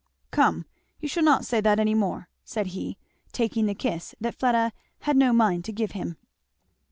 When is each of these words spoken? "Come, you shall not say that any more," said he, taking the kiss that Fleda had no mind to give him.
"Come, 0.31 0.65
you 0.99 1.07
shall 1.07 1.21
not 1.21 1.45
say 1.45 1.61
that 1.61 1.79
any 1.79 1.93
more," 1.93 2.27
said 2.43 2.65
he, 2.73 2.97
taking 3.31 3.67
the 3.67 3.75
kiss 3.75 4.15
that 4.19 4.33
Fleda 4.33 4.71
had 5.01 5.15
no 5.15 5.31
mind 5.31 5.63
to 5.65 5.71
give 5.71 5.91
him. 5.91 6.17